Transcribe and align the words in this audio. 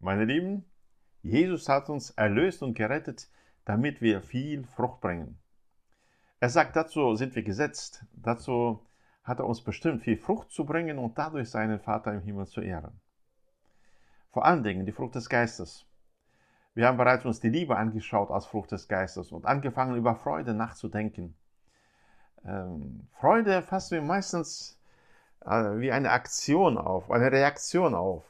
Meine 0.00 0.24
Lieben, 0.24 0.64
Jesus 1.22 1.68
hat 1.68 1.88
uns 1.90 2.10
erlöst 2.10 2.62
und 2.62 2.74
gerettet, 2.74 3.28
damit 3.64 4.00
wir 4.00 4.22
viel 4.22 4.64
Frucht 4.64 5.00
bringen. 5.00 5.38
Er 6.40 6.50
sagt, 6.50 6.76
dazu 6.76 7.16
sind 7.16 7.34
wir 7.34 7.42
gesetzt, 7.42 8.04
dazu 8.12 8.86
hat 9.24 9.40
er 9.40 9.46
uns 9.46 9.60
bestimmt, 9.62 10.02
viel 10.02 10.16
Frucht 10.16 10.52
zu 10.52 10.64
bringen 10.64 10.98
und 10.98 11.18
dadurch 11.18 11.50
seinen 11.50 11.80
Vater 11.80 12.14
im 12.14 12.20
Himmel 12.20 12.46
zu 12.46 12.60
ehren. 12.60 13.00
Vor 14.30 14.44
allen 14.44 14.62
Dingen 14.62 14.86
die 14.86 14.92
Frucht 14.92 15.16
des 15.16 15.28
Geistes. 15.28 15.84
Wir 16.74 16.86
haben 16.86 16.96
bereits 16.96 17.24
uns 17.24 17.40
die 17.40 17.48
Liebe 17.48 17.76
angeschaut 17.76 18.30
als 18.30 18.46
Frucht 18.46 18.70
des 18.70 18.86
Geistes 18.86 19.32
und 19.32 19.46
angefangen 19.46 19.96
über 19.96 20.14
Freude 20.14 20.54
nachzudenken. 20.54 21.34
Ähm, 22.44 23.08
Freude 23.14 23.62
fassen 23.62 23.96
wir 23.96 24.02
meistens 24.02 24.80
äh, 25.44 25.80
wie 25.80 25.90
eine 25.90 26.12
Aktion 26.12 26.78
auf, 26.78 27.10
eine 27.10 27.32
Reaktion 27.32 27.96
auf. 27.96 28.24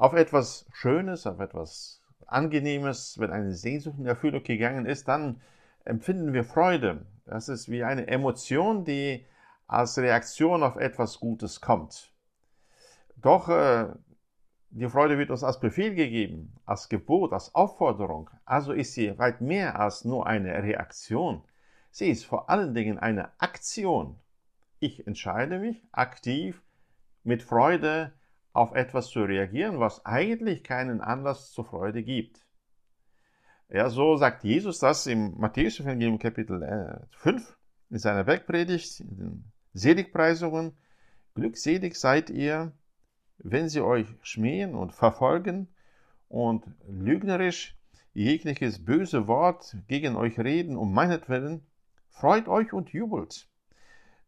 Auf 0.00 0.14
etwas 0.14 0.64
Schönes, 0.72 1.26
auf 1.26 1.40
etwas 1.40 2.00
Angenehmes, 2.26 3.18
wenn 3.18 3.30
eine 3.30 3.52
Sehnsucht 3.52 3.98
in 3.98 4.06
Erfüllung 4.06 4.42
gegangen 4.42 4.86
ist, 4.86 5.08
dann 5.08 5.42
empfinden 5.84 6.32
wir 6.32 6.42
Freude. 6.42 7.04
Das 7.26 7.50
ist 7.50 7.68
wie 7.70 7.84
eine 7.84 8.06
Emotion, 8.06 8.86
die 8.86 9.26
als 9.66 9.98
Reaktion 9.98 10.62
auf 10.62 10.76
etwas 10.76 11.20
Gutes 11.20 11.60
kommt. 11.60 12.14
Doch 13.16 13.50
äh, 13.50 13.88
die 14.70 14.88
Freude 14.88 15.18
wird 15.18 15.30
uns 15.30 15.44
als 15.44 15.60
Befehl 15.60 15.94
gegeben, 15.94 16.56
als 16.64 16.88
Gebot, 16.88 17.34
als 17.34 17.54
Aufforderung. 17.54 18.30
Also 18.46 18.72
ist 18.72 18.94
sie 18.94 19.18
weit 19.18 19.42
mehr 19.42 19.78
als 19.78 20.06
nur 20.06 20.26
eine 20.26 20.62
Reaktion. 20.62 21.44
Sie 21.90 22.08
ist 22.08 22.24
vor 22.24 22.48
allen 22.48 22.72
Dingen 22.72 22.98
eine 22.98 23.38
Aktion. 23.38 24.18
Ich 24.78 25.06
entscheide 25.06 25.58
mich 25.58 25.86
aktiv 25.92 26.62
mit 27.22 27.42
Freude 27.42 28.14
auf 28.52 28.72
etwas 28.74 29.08
zu 29.08 29.22
reagieren, 29.22 29.78
was 29.78 30.04
eigentlich 30.04 30.64
keinen 30.64 31.00
Anlass 31.00 31.52
zur 31.52 31.64
Freude 31.64 32.02
gibt. 32.02 32.44
Ja, 33.68 33.88
so 33.88 34.16
sagt 34.16 34.42
Jesus 34.42 34.80
das 34.80 35.06
im 35.06 35.38
Matthäus-Evangelium 35.38 36.18
Kapitel 36.18 37.08
5 37.10 37.40
äh, 37.40 37.54
in 37.90 37.98
seiner 37.98 38.24
Bergpredigt, 38.24 39.00
in 39.00 39.16
den 39.16 39.52
Seligpreisungen. 39.74 40.76
Glückselig 41.34 41.94
seid 41.94 42.30
ihr, 42.30 42.72
wenn 43.38 43.68
sie 43.68 43.80
euch 43.80 44.06
schmähen 44.22 44.74
und 44.74 44.92
verfolgen 44.92 45.68
und 46.28 46.64
lügnerisch 46.88 47.76
jegliches 48.12 48.84
böse 48.84 49.28
Wort 49.28 49.76
gegen 49.86 50.16
euch 50.16 50.38
reden 50.38 50.76
um 50.76 50.92
meinetwillen, 50.92 51.64
freut 52.08 52.48
euch 52.48 52.72
und 52.72 52.90
jubelt, 52.90 53.48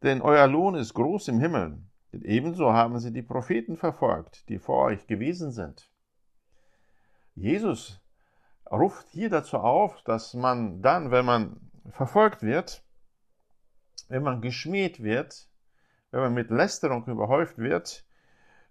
denn 0.03 0.23
euer 0.23 0.47
Lohn 0.47 0.77
ist 0.77 0.95
groß 0.95 1.29
im 1.29 1.41
Himmel, 1.41 1.79
denn 2.13 2.23
ebenso 2.23 2.73
haben 2.73 2.99
sie 2.99 3.13
die 3.13 3.23
Propheten 3.23 3.77
verfolgt, 3.77 4.49
die 4.49 4.59
vor 4.59 4.85
euch 4.85 5.07
gewesen 5.07 5.51
sind. 5.51 5.91
Jesus 7.35 8.01
ruft 8.71 9.09
hier 9.09 9.31
dazu 9.31 9.59
auf, 9.59 10.03
dass 10.03 10.35
man 10.35 10.83
dann, 10.83 11.11
wenn 11.11 11.25
man 11.25 11.71
verfolgt 11.91 12.43
wird, 12.43 12.85
wenn 14.09 14.23
man 14.23 14.43
geschmäht 14.43 15.03
wird, 15.03 15.49
wenn 16.11 16.21
man 16.21 16.35
mit 16.35 16.51
Lästerung 16.51 17.07
überhäuft 17.07 17.59
wird, 17.59 18.05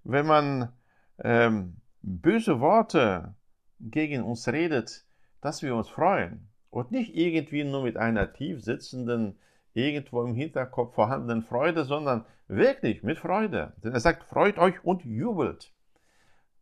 wenn 0.03 0.27
man 0.27 0.71
ähm, 1.19 1.77
böse 2.01 2.59
Worte 2.59 3.33
gegen 3.79 4.23
uns 4.23 4.47
redet, 4.47 5.05
dass 5.41 5.63
wir 5.63 5.75
uns 5.75 5.89
freuen 5.89 6.47
und 6.69 6.91
nicht 6.91 7.15
irgendwie 7.15 7.63
nur 7.63 7.83
mit 7.83 7.97
einer 7.97 8.31
tief 8.33 8.63
sitzenden, 8.63 9.39
irgendwo 9.73 10.23
im 10.23 10.35
Hinterkopf 10.35 10.95
vorhandenen 10.95 11.43
Freude, 11.43 11.85
sondern 11.85 12.25
wirklich 12.47 13.03
mit 13.03 13.17
Freude. 13.17 13.73
Denn 13.83 13.93
er 13.93 13.99
sagt, 13.99 14.23
freut 14.23 14.57
euch 14.57 14.83
und 14.83 15.03
jubelt. 15.05 15.71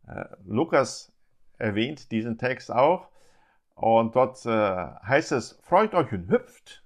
Äh, 0.06 0.24
Lukas 0.44 1.12
erwähnt 1.58 2.10
diesen 2.10 2.38
Text 2.38 2.70
auch 2.72 3.08
und 3.74 4.14
dort 4.14 4.44
äh, 4.46 4.50
heißt 4.50 5.32
es, 5.32 5.58
freut 5.62 5.94
euch 5.94 6.12
und 6.12 6.28
hüpft. 6.28 6.84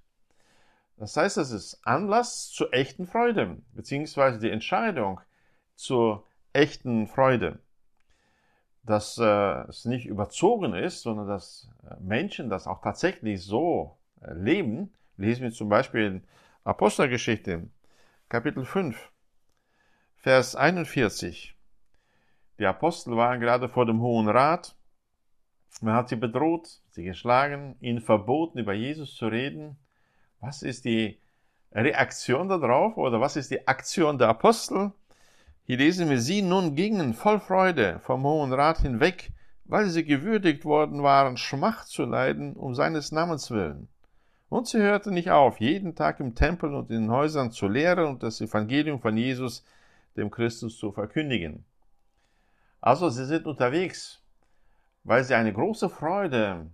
Das 0.97 1.17
heißt, 1.17 1.39
es 1.39 1.51
ist 1.51 1.81
Anlass 1.85 2.51
zur 2.51 2.73
echten 2.73 3.07
Freude, 3.07 3.57
beziehungsweise 3.73 4.39
die 4.39 4.51
Entscheidung 4.51 5.21
zur 5.75 6.25
echten 6.53 7.09
Freude. 7.09 7.59
Dass 8.85 9.19
äh, 9.19 9.69
es 9.69 9.87
nicht 9.87 10.07
überzogen 10.07 10.75
ist, 10.75 11.03
sondern 11.03 11.27
dass 11.27 11.69
äh, 11.91 11.97
Menschen 12.01 12.49
das 12.49 12.67
auch 12.67 12.81
tatsächlich 12.81 13.43
so 13.43 13.99
äh, 14.21 14.33
leben, 14.35 14.93
lesen 15.17 15.43
wir 15.43 15.53
zum 15.53 15.69
Beispiel 15.69 16.07
in 16.07 16.25
Apostelgeschichte, 16.65 17.69
Kapitel 18.29 18.65
5, 18.65 19.11
Vers 20.17 20.57
41. 20.57 21.55
Die 22.59 22.67
Apostel 22.67 23.17
waren 23.17 23.41
gerade 23.41 23.69
vor 23.69 23.87
dem 23.87 24.01
Hohen 24.01 24.29
Rat. 24.29 24.77
Man 25.81 25.95
hat 25.95 26.09
sie 26.09 26.17
bedroht, 26.17 26.81
sie 26.91 27.05
geschlagen, 27.05 27.77
ihnen 27.81 28.01
verboten, 28.01 28.59
über 28.59 28.73
Jesus 28.73 29.15
zu 29.17 29.27
reden. 29.27 29.77
Was 30.41 30.63
ist 30.63 30.85
die 30.85 31.21
Reaktion 31.73 32.49
darauf 32.49 32.97
oder 32.97 33.21
was 33.21 33.37
ist 33.37 33.51
die 33.51 33.67
Aktion 33.67 34.19
der 34.19 34.29
Apostel? 34.29 34.93
Hier 35.65 35.79
lesen 35.79 36.11
wir, 36.11 36.21
sie 36.21 36.43
nun 36.43 36.77
gingen 36.77 37.15
voll 37.15 37.41
Freude 37.41 38.01
vom 38.01 38.23
Hohen 38.23 38.53
Rat 38.53 38.79
hinweg, 38.79 39.33
weil 39.65 39.89
sie 39.89 40.05
gewürdigt 40.05 40.65
worden 40.65 41.03
waren, 41.03 41.37
Schmacht 41.37 41.89
zu 41.89 42.05
leiden 42.05 42.55
um 42.55 42.75
seines 42.75 43.13
Namens 43.13 43.51
willen. 43.51 43.89
Und 44.55 44.69
sie 44.69 44.79
hörten 44.79 45.15
nicht 45.15 45.33
auf, 45.33 45.59
jeden 45.59 45.97
Tag 45.97 46.21
im 46.21 46.37
Tempel 46.37 46.77
und 46.77 46.89
in 46.89 47.03
den 47.03 47.11
Häusern 47.11 47.51
zu 47.51 47.67
lehren 47.67 48.07
und 48.07 48.23
das 48.23 48.41
Evangelium 48.41 49.01
von 49.01 49.17
Jesus, 49.17 49.65
dem 50.17 50.31
Christus, 50.31 50.79
zu 50.79 50.93
verkündigen. 50.93 51.65
Also 52.81 53.11
sie 53.11 53.25
sind 53.25 53.47
unterwegs, 53.47 54.23
weil 55.03 55.25
sie 55.25 55.35
eine 55.35 55.53
große 55.53 55.89
Freude 55.89 56.69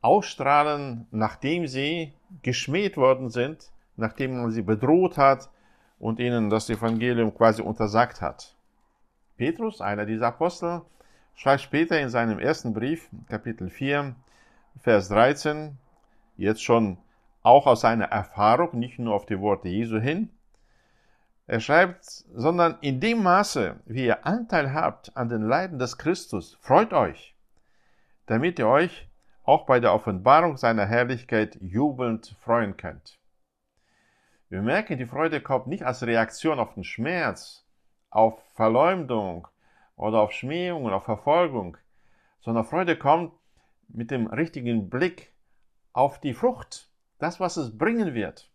ausstrahlen, 0.00 1.06
nachdem 1.10 1.66
sie 1.66 2.14
geschmäht 2.40 2.96
worden 2.96 3.28
sind, 3.28 3.70
nachdem 3.96 4.40
man 4.40 4.50
sie 4.50 4.62
bedroht 4.62 5.18
hat 5.18 5.50
und 5.98 6.20
ihnen 6.20 6.48
das 6.48 6.70
Evangelium 6.70 7.34
quasi 7.34 7.60
untersagt 7.60 8.22
hat. 8.22 8.56
Petrus, 9.36 9.82
einer 9.82 10.06
dieser 10.06 10.28
Apostel, 10.28 10.80
schreibt 11.34 11.60
später 11.60 12.00
in 12.00 12.08
seinem 12.08 12.38
ersten 12.38 12.72
Brief, 12.72 13.10
Kapitel 13.28 13.68
4, 13.68 14.16
Vers 14.80 15.10
13, 15.10 15.76
jetzt 16.36 16.62
schon 16.62 16.98
auch 17.42 17.66
aus 17.66 17.82
seiner 17.82 18.06
Erfahrung, 18.06 18.78
nicht 18.78 18.98
nur 18.98 19.14
auf 19.14 19.26
die 19.26 19.40
Worte 19.40 19.68
Jesu 19.68 19.98
hin, 19.98 20.30
er 21.48 21.60
schreibt, 21.60 22.04
sondern 22.04 22.76
in 22.80 22.98
dem 22.98 23.22
Maße, 23.22 23.76
wie 23.84 24.06
ihr 24.06 24.26
Anteil 24.26 24.72
habt 24.74 25.16
an 25.16 25.28
den 25.28 25.42
Leiden 25.42 25.78
des 25.78 25.96
Christus, 25.96 26.58
freut 26.60 26.92
euch, 26.92 27.36
damit 28.26 28.58
ihr 28.58 28.66
euch 28.66 29.08
auch 29.44 29.64
bei 29.64 29.78
der 29.78 29.94
Offenbarung 29.94 30.56
seiner 30.56 30.86
Herrlichkeit 30.86 31.56
jubelnd 31.60 32.34
freuen 32.40 32.76
könnt. 32.76 33.20
Wir 34.48 34.60
merken, 34.60 34.98
die 34.98 35.06
Freude 35.06 35.40
kommt 35.40 35.68
nicht 35.68 35.84
als 35.84 36.04
Reaktion 36.04 36.58
auf 36.58 36.74
den 36.74 36.82
Schmerz, 36.82 37.64
auf 38.10 38.42
Verleumdung 38.54 39.46
oder 39.94 40.22
auf 40.22 40.32
Schmähung 40.32 40.84
oder 40.84 40.96
auf 40.96 41.04
Verfolgung, 41.04 41.76
sondern 42.40 42.64
Freude 42.64 42.96
kommt 42.96 43.32
mit 43.88 44.10
dem 44.10 44.26
richtigen 44.26 44.90
Blick 44.90 45.32
auf 45.96 46.20
die 46.20 46.34
Frucht, 46.34 46.90
das, 47.18 47.40
was 47.40 47.56
es 47.56 47.78
bringen 47.78 48.12
wird. 48.12 48.50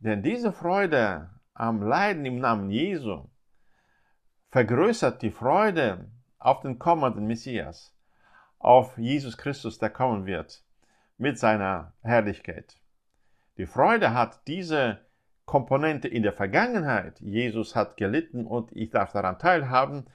Denn 0.00 0.24
diese 0.24 0.52
Freude 0.52 1.30
am 1.54 1.80
Leiden 1.80 2.26
im 2.26 2.40
Namen 2.40 2.72
Jesu 2.72 3.28
vergrößert 4.50 5.22
die 5.22 5.30
Freude 5.30 6.10
auf 6.40 6.60
den 6.60 6.80
kommenden 6.80 7.28
Messias 7.28 7.96
auf 8.58 8.98
Jesus 8.98 9.38
Christus, 9.38 9.78
der 9.78 9.90
kommen 9.90 10.26
wird, 10.26 10.64
mit 11.18 11.38
seiner 11.38 11.92
Herrlichkeit. 12.02 12.76
Die 13.56 13.66
Freude 13.66 14.12
hat 14.12 14.46
diese 14.48 15.06
Komponente 15.44 16.08
in 16.08 16.24
der 16.24 16.32
Vergangenheit. 16.32 17.20
Jesus 17.20 17.76
hat 17.76 17.96
gelitten 17.96 18.44
und 18.44 18.72
ich 18.72 18.90
darf 18.90 19.12
daran 19.12 19.38
teilhaben. 19.38 20.06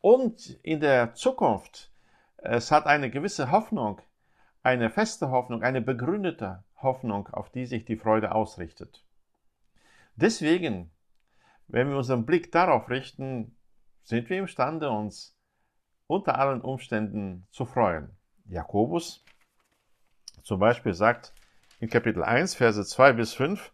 Und 0.00 0.58
in 0.62 0.80
der 0.80 1.12
Zukunft. 1.14 1.90
Es 2.38 2.70
hat 2.70 2.86
eine 2.86 3.10
gewisse 3.10 3.50
Hoffnung, 3.50 4.00
eine 4.64 4.90
feste 4.90 5.30
Hoffnung, 5.30 5.62
eine 5.62 5.82
begründete 5.82 6.64
Hoffnung, 6.76 7.28
auf 7.28 7.50
die 7.50 7.66
sich 7.66 7.84
die 7.84 7.96
Freude 7.96 8.34
ausrichtet. 8.34 9.04
Deswegen, 10.16 10.90
wenn 11.68 11.90
wir 11.90 11.98
unseren 11.98 12.24
Blick 12.24 12.50
darauf 12.50 12.88
richten, 12.88 13.56
sind 14.02 14.28
wir 14.30 14.38
imstande, 14.38 14.90
uns 14.90 15.36
unter 16.06 16.38
allen 16.38 16.60
Umständen 16.60 17.46
zu 17.50 17.66
freuen. 17.66 18.10
Jakobus 18.46 19.24
zum 20.42 20.60
Beispiel 20.60 20.94
sagt 20.94 21.32
in 21.80 21.88
Kapitel 21.88 22.22
1, 22.22 22.54
Verse 22.54 22.84
2 22.84 23.12
bis 23.12 23.34
5, 23.34 23.72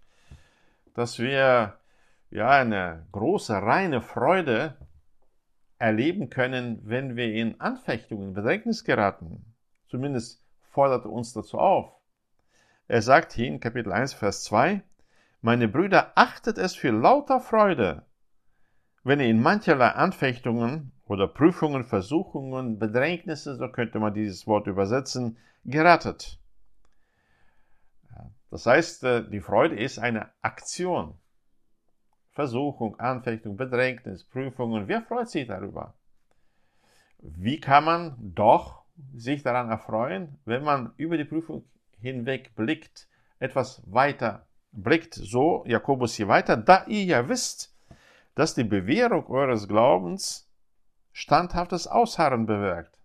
dass 0.95 1.19
wir 1.19 1.79
ja 2.31 2.49
eine 2.49 3.07
große, 3.13 3.55
reine 3.55 4.01
Freude 4.01 4.77
erleben 5.79 6.31
können, 6.31 6.81
wenn 6.85 7.17
wir 7.17 7.33
in 7.33 7.61
Anfechtungen, 7.61 8.35
Bedrängnis 8.35 8.85
geraten. 8.85 9.55
Zumindest 9.89 10.45
fordert 10.71 11.05
er 11.05 11.13
uns 11.13 11.33
dazu 11.33 11.59
auf. 11.59 11.93
Er 12.89 13.03
sagt 13.03 13.33
hier 13.33 13.47
in 13.47 13.61
Kapitel 13.61 13.93
1, 13.93 14.15
Vers 14.15 14.43
2, 14.45 14.83
meine 15.43 15.69
Brüder, 15.69 16.13
achtet 16.17 16.59
es 16.59 16.75
für 16.75 16.91
lauter 16.91 17.41
Freude, 17.41 18.05
wenn 19.05 19.21
ihr 19.21 19.29
in 19.29 19.41
mancherlei 19.41 19.89
Anfechtungen 19.89 20.93
oder 21.07 21.27
Prüfungen, 21.27 21.85
Versuchungen, 21.85 22.79
Bedrängnisse, 22.79 23.57
so 23.57 23.69
könnte 23.69 23.99
man 23.99 24.15
dieses 24.15 24.47
Wort 24.47 24.67
übersetzen, 24.67 25.39
gerettet. 25.65 26.41
Das 28.51 28.67
heißt, 28.67 29.05
äh, 29.05 29.29
die 29.31 29.41
Freude 29.41 29.77
ist 29.77 29.99
eine 29.99 30.31
Aktion. 30.43 31.15
Versuchung, 32.33 32.99
Anfechtung, 32.99 33.57
Bedrängnis, 33.57 34.25
Prüfungen. 34.25 34.89
Wer 34.89 35.03
freut 35.03 35.29
sich 35.29 35.47
darüber? 35.47 35.95
Wie 37.19 37.61
kann 37.61 37.85
man 37.85 38.17
doch 38.19 38.80
sich 39.15 39.43
daran 39.43 39.71
erfreuen, 39.71 40.39
wenn 40.45 40.65
man 40.65 40.93
über 40.97 41.17
die 41.17 41.25
Prüfung 41.25 41.65
hinweg 42.01 42.55
blickt, 42.55 43.09
etwas 43.39 43.83
weiter 43.87 44.47
blickt, 44.73 45.15
so 45.15 45.65
Jakobus 45.67 46.15
hier 46.15 46.29
weiter, 46.29 46.57
da 46.57 46.85
ihr 46.87 47.05
ja 47.05 47.29
wisst, 47.29 47.77
dass 48.35 48.55
die 48.55 48.65
Bewährung 48.65 49.27
eures 49.27 49.69
Glaubens 49.69 50.51
standhaftes 51.13 51.87
Ausharren 51.87 52.47
bewirkt. 52.47 52.99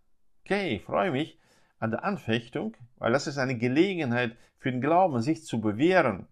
Okay, 0.44 0.76
ich 0.76 0.84
freue 0.84 1.12
mich 1.12 1.40
an 1.80 1.92
der 1.92 2.04
Anfechtung, 2.04 2.76
weil 2.98 3.12
das 3.12 3.28
ist 3.28 3.38
eine 3.38 3.58
Gelegenheit 3.58 4.38
für 4.58 4.72
den 4.72 4.82
Glauben, 4.82 5.22
sich 5.22 5.44
zu 5.44 5.60
bewähren. 5.60 6.28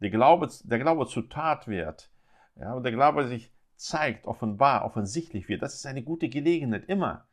Der 0.00 0.10
Glaube, 0.10 0.48
der 0.64 0.78
Glaube 0.78 1.06
zu 1.06 1.22
Tat 1.22 1.68
wird. 1.68 2.10
Ja, 2.56 2.74
und 2.74 2.82
der 2.82 2.92
Glaube 2.92 3.28
sich 3.28 3.52
zeigt, 3.76 4.26
offenbar, 4.26 4.84
offensichtlich 4.84 5.48
wird. 5.48 5.62
Das 5.62 5.74
ist 5.74 5.86
eine 5.86 6.02
gute 6.02 6.28
Gelegenheit, 6.28 6.84
immer, 6.86 7.26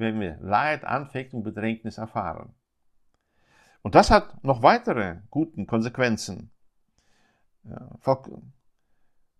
wenn 0.00 0.20
wir 0.20 0.38
Leid, 0.40 0.84
Anfechtung, 0.84 1.42
Bedrängnis 1.42 1.98
erfahren. 1.98 2.54
Und 3.82 3.94
das 3.94 4.10
hat 4.10 4.42
noch 4.44 4.62
weitere 4.62 5.18
guten 5.30 5.66
Konsequenzen. 5.66 6.50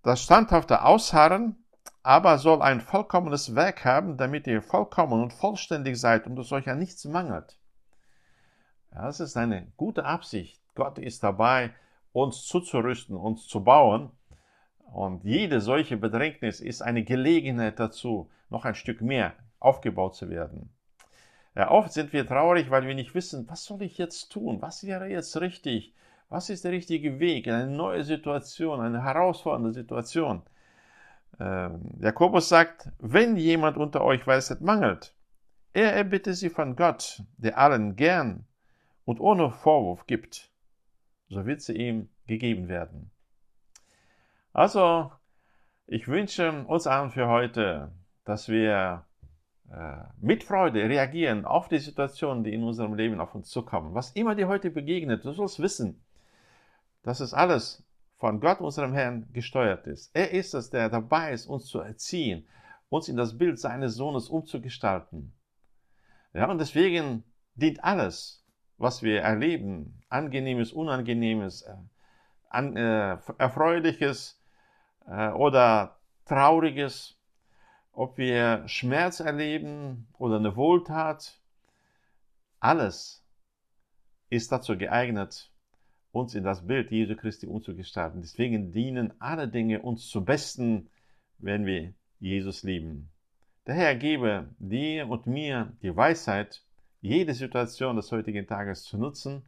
Das 0.02 0.22
standhafte 0.22 0.84
Ausharren 0.84 1.56
aber 2.02 2.38
soll 2.38 2.62
ein 2.62 2.80
vollkommenes 2.80 3.54
Werk 3.54 3.84
haben, 3.84 4.16
damit 4.16 4.46
ihr 4.46 4.62
vollkommen 4.62 5.22
und 5.22 5.32
vollständig 5.32 6.00
seid 6.00 6.26
und 6.26 6.38
es 6.38 6.52
euch 6.52 6.68
an 6.68 6.78
nichts 6.78 7.04
mangelt. 7.04 7.58
Das 8.90 9.20
ist 9.20 9.36
eine 9.36 9.70
gute 9.76 10.04
Absicht. 10.04 10.62
Gott 10.74 10.98
ist 10.98 11.22
dabei, 11.22 11.74
uns 12.12 12.44
zuzurüsten, 12.46 13.16
uns 13.16 13.46
zu 13.46 13.62
bauen. 13.62 14.10
Und 14.78 15.24
jede 15.24 15.60
solche 15.60 15.96
Bedrängnis 15.96 16.60
ist 16.60 16.82
eine 16.82 17.04
Gelegenheit 17.04 17.78
dazu, 17.78 18.30
noch 18.48 18.64
ein 18.64 18.74
Stück 18.74 19.00
mehr 19.02 19.34
aufgebaut 19.60 20.16
zu 20.16 20.28
werden. 20.30 20.70
Ja, 21.54 21.70
oft 21.70 21.92
sind 21.92 22.12
wir 22.12 22.26
traurig, 22.26 22.70
weil 22.70 22.86
wir 22.86 22.94
nicht 22.94 23.14
wissen, 23.14 23.48
was 23.48 23.64
soll 23.64 23.82
ich 23.82 23.98
jetzt 23.98 24.30
tun? 24.30 24.62
Was 24.62 24.84
wäre 24.84 25.08
jetzt 25.08 25.36
richtig? 25.40 25.94
Was 26.28 26.48
ist 26.48 26.64
der 26.64 26.72
richtige 26.72 27.18
Weg 27.18 27.46
in 27.46 27.54
eine 27.54 27.70
neue 27.70 28.04
Situation, 28.04 28.80
eine 28.80 29.02
herausfordernde 29.02 29.72
Situation? 29.72 30.42
Ähm, 31.40 31.80
Jakobus 32.00 32.48
sagt, 32.48 32.90
wenn 32.98 33.36
jemand 33.36 33.76
unter 33.76 34.02
euch 34.02 34.26
Weisheit 34.26 34.60
mangelt, 34.60 35.14
er 35.72 35.92
erbitte 35.92 36.34
sie 36.34 36.50
von 36.50 36.76
Gott, 36.76 37.22
der 37.36 37.58
allen 37.58 37.96
gern 37.96 38.46
und 39.04 39.20
ohne 39.20 39.50
Vorwurf 39.50 40.06
gibt, 40.06 40.52
so 41.28 41.46
wird 41.46 41.62
sie 41.62 41.74
ihm 41.74 42.08
gegeben 42.26 42.68
werden. 42.68 43.10
Also, 44.52 45.12
ich 45.86 46.08
wünsche 46.08 46.64
uns 46.64 46.86
allen 46.86 47.10
für 47.10 47.28
heute, 47.28 47.92
dass 48.24 48.48
wir 48.48 49.04
mit 50.20 50.42
Freude 50.42 50.88
reagieren 50.88 51.44
auf 51.44 51.68
die 51.68 51.78
Situationen, 51.78 52.42
die 52.42 52.52
in 52.52 52.64
unserem 52.64 52.94
Leben 52.94 53.20
auf 53.20 53.34
uns 53.34 53.48
zukommen. 53.48 53.94
Was 53.94 54.10
immer 54.12 54.34
dir 54.34 54.48
heute 54.48 54.70
begegnet, 54.70 55.24
du 55.24 55.32
sollst 55.32 55.60
wissen, 55.60 56.02
dass 57.02 57.20
es 57.20 57.32
alles 57.32 57.84
von 58.16 58.40
Gott, 58.40 58.60
unserem 58.60 58.92
Herrn, 58.92 59.26
gesteuert 59.32 59.86
ist. 59.86 60.10
Er 60.14 60.30
ist 60.32 60.52
es, 60.54 60.68
der 60.70 60.90
dabei 60.90 61.32
ist, 61.32 61.46
uns 61.46 61.66
zu 61.66 61.80
erziehen, 61.80 62.46
uns 62.90 63.08
in 63.08 63.16
das 63.16 63.38
Bild 63.38 63.58
seines 63.58 63.94
Sohnes 63.94 64.28
umzugestalten. 64.28 65.32
Ja, 66.34 66.50
und 66.50 66.58
deswegen 66.58 67.24
dient 67.54 67.82
alles, 67.82 68.44
was 68.76 69.02
wir 69.02 69.22
erleben, 69.22 70.02
angenehmes, 70.08 70.72
unangenehmes, 70.72 71.62
äh, 71.62 71.74
an, 72.50 72.76
äh, 72.76 73.16
erfreuliches 73.38 74.40
äh, 75.06 75.30
oder 75.30 75.96
trauriges, 76.26 77.16
ob 78.00 78.16
wir 78.16 78.66
Schmerz 78.66 79.20
erleben 79.20 80.08
oder 80.16 80.36
eine 80.36 80.56
Wohltat, 80.56 81.38
alles 82.58 83.22
ist 84.30 84.50
dazu 84.50 84.78
geeignet, 84.78 85.52
uns 86.10 86.34
in 86.34 86.42
das 86.42 86.66
Bild 86.66 86.90
Jesu 86.90 87.14
Christi 87.14 87.46
umzugestalten. 87.46 88.22
Deswegen 88.22 88.72
dienen 88.72 89.12
alle 89.20 89.48
Dinge 89.48 89.82
uns 89.82 90.08
zum 90.08 90.24
Besten, 90.24 90.88
wenn 91.36 91.66
wir 91.66 91.92
Jesus 92.20 92.62
lieben. 92.62 93.10
Der 93.66 93.74
Herr 93.74 93.94
gebe 93.96 94.48
dir 94.58 95.06
und 95.06 95.26
mir 95.26 95.76
die 95.82 95.94
Weisheit, 95.94 96.64
jede 97.02 97.34
Situation 97.34 97.96
des 97.96 98.10
heutigen 98.12 98.46
Tages 98.46 98.82
zu 98.84 98.96
nutzen, 98.96 99.44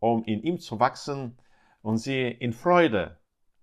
um 0.00 0.24
in 0.24 0.42
ihm 0.42 0.58
zu 0.58 0.80
wachsen 0.80 1.38
und 1.82 1.98
sie 1.98 2.26
in 2.26 2.52
Freude 2.52 3.20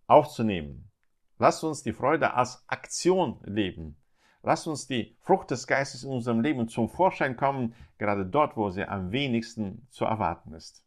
aufzunehmen. 0.08 0.90
Lasst 1.38 1.66
uns 1.66 1.84
die 1.84 1.92
Freude 1.92 2.34
als 2.34 2.64
Aktion 2.70 3.42
leben. 3.44 3.98
Lasst 4.46 4.68
uns 4.68 4.86
die 4.86 5.18
Frucht 5.22 5.50
des 5.50 5.66
Geistes 5.66 6.04
in 6.04 6.12
unserem 6.12 6.40
Leben 6.40 6.68
zum 6.68 6.88
Vorschein 6.88 7.36
kommen, 7.36 7.74
gerade 7.98 8.28
dort, 8.28 8.56
wo 8.56 8.70
sie 8.70 8.86
am 8.88 9.12
wenigsten 9.12 9.88
zu 9.90 10.06
erwarten 10.06 10.54
ist. 10.54 10.85